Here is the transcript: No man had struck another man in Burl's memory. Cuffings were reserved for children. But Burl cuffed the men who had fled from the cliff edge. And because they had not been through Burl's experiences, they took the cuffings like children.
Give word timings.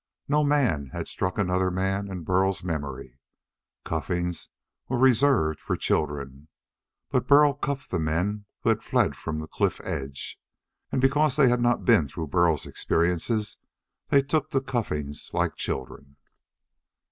No 0.27 0.43
man 0.43 0.87
had 0.93 1.07
struck 1.07 1.37
another 1.37 1.69
man 1.69 2.09
in 2.09 2.23
Burl's 2.23 2.63
memory. 2.63 3.19
Cuffings 3.85 4.49
were 4.89 4.97
reserved 4.97 5.59
for 5.59 5.77
children. 5.77 6.47
But 7.11 7.27
Burl 7.27 7.53
cuffed 7.53 7.91
the 7.91 7.99
men 7.99 8.45
who 8.61 8.69
had 8.69 8.81
fled 8.81 9.15
from 9.15 9.37
the 9.37 9.47
cliff 9.47 9.79
edge. 9.83 10.39
And 10.91 11.01
because 11.01 11.35
they 11.35 11.49
had 11.49 11.61
not 11.61 11.85
been 11.85 12.07
through 12.07 12.29
Burl's 12.29 12.65
experiences, 12.65 13.57
they 14.09 14.23
took 14.23 14.49
the 14.49 14.59
cuffings 14.61 15.29
like 15.35 15.53
children. 15.55 16.15